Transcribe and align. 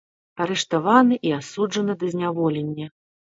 Арыштаваны 0.45 1.19
і 1.29 1.33
асуджаны 1.39 1.97
да 2.05 2.11
зняволення. 2.17 2.87